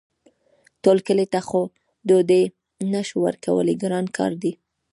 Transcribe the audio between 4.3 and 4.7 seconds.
دی.